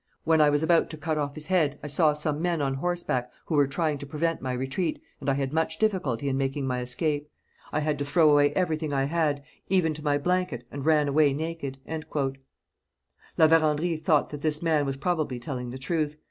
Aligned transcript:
'When 0.23 0.41
I 0.41 0.49
was 0.49 0.63
about 0.63 0.89
to 0.89 0.97
cut 0.97 1.19
off 1.19 1.35
his 1.35 1.45
head, 1.45 1.77
I 1.83 1.85
saw 1.85 2.13
some 2.13 2.41
men 2.41 2.59
on 2.59 2.73
horseback, 2.73 3.31
who 3.45 3.53
were 3.53 3.67
trying 3.67 3.99
to 3.99 4.07
prevent 4.07 4.41
my 4.41 4.51
retreat, 4.51 4.99
and 5.19 5.29
I 5.29 5.33
had 5.35 5.53
much 5.53 5.77
difficulty 5.77 6.27
in 6.27 6.37
making 6.39 6.65
my 6.65 6.79
escape. 6.79 7.29
I 7.71 7.81
had 7.81 7.99
to 7.99 8.05
throw 8.05 8.31
away 8.31 8.51
everything 8.53 8.93
I 8.93 9.03
had, 9.03 9.43
even 9.69 9.93
to 9.93 10.03
my 10.03 10.17
blanket, 10.17 10.63
and 10.71 10.83
ran 10.87 11.07
away 11.07 11.33
naked.' 11.33 11.77
La 11.85 13.47
Vérendrye 13.47 14.01
thought 14.03 14.29
that 14.29 14.41
this 14.41 14.63
man 14.63 14.87
was 14.87 14.97
probably 14.97 15.37
telling 15.37 15.69
the 15.69 15.77
truth. 15.77 16.15